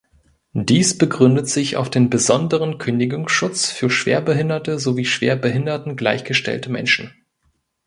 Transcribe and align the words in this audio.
Dies 0.57 0.97
begründet 0.97 1.47
sich 1.47 1.77
auf 1.77 1.91
den 1.91 2.09
besonderen 2.09 2.79
Kündigungsschutz 2.79 3.69
für 3.69 3.91
schwerbehinderte 3.91 4.79
sowie 4.79 5.05
Schwerbehinderten 5.05 5.95
gleichgestellten 5.95 6.73
Menschen. 6.73 7.13